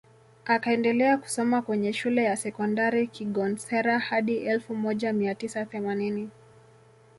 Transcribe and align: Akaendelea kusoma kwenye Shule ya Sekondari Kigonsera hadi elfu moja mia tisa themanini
Akaendelea 0.45 1.17
kusoma 1.17 1.61
kwenye 1.61 1.93
Shule 1.93 2.23
ya 2.23 2.35
Sekondari 2.37 3.07
Kigonsera 3.07 3.99
hadi 3.99 4.37
elfu 4.37 4.75
moja 4.75 5.13
mia 5.13 5.35
tisa 5.35 5.65
themanini 5.65 6.29